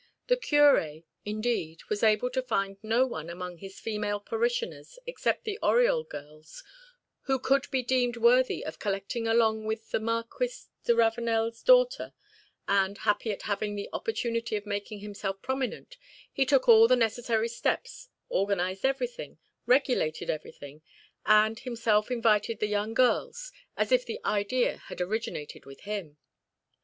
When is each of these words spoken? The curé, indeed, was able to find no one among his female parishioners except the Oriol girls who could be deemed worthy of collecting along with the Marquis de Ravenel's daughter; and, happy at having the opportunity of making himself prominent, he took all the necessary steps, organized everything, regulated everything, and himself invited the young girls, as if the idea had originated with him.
The 0.29 0.35
curé, 0.35 1.03
indeed, 1.25 1.83
was 1.87 2.01
able 2.01 2.31
to 2.31 2.41
find 2.41 2.75
no 2.81 3.05
one 3.05 3.29
among 3.29 3.59
his 3.59 3.79
female 3.79 4.19
parishioners 4.19 4.97
except 5.05 5.43
the 5.43 5.59
Oriol 5.61 6.09
girls 6.09 6.63
who 7.25 7.37
could 7.37 7.69
be 7.69 7.83
deemed 7.83 8.17
worthy 8.17 8.65
of 8.65 8.79
collecting 8.79 9.27
along 9.27 9.65
with 9.65 9.91
the 9.91 9.99
Marquis 9.99 10.65
de 10.85 10.95
Ravenel's 10.95 11.61
daughter; 11.61 12.15
and, 12.67 12.97
happy 12.97 13.29
at 13.31 13.43
having 13.43 13.75
the 13.75 13.89
opportunity 13.93 14.55
of 14.55 14.65
making 14.65 15.01
himself 15.01 15.39
prominent, 15.43 15.97
he 16.33 16.47
took 16.47 16.67
all 16.67 16.87
the 16.87 16.95
necessary 16.95 17.47
steps, 17.47 18.09
organized 18.27 18.83
everything, 18.83 19.37
regulated 19.67 20.31
everything, 20.31 20.81
and 21.27 21.59
himself 21.59 22.09
invited 22.09 22.59
the 22.59 22.65
young 22.65 22.95
girls, 22.95 23.51
as 23.77 23.91
if 23.91 24.03
the 24.03 24.19
idea 24.25 24.77
had 24.77 24.99
originated 24.99 25.67
with 25.67 25.81
him. 25.81 26.17